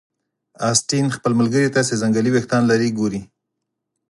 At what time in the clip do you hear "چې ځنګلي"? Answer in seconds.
1.87-2.29